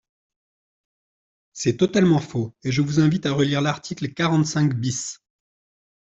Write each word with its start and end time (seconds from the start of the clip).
C’est 1.53 1.77
totalement 1.77 2.17
faux 2.21 2.55
et 2.63 2.71
je 2.71 2.81
vous 2.81 2.99
invite 3.01 3.27
à 3.27 3.33
relire 3.33 3.61
l’article 3.61 4.11
quarante-cinq 4.15 4.73
bis. 4.73 5.19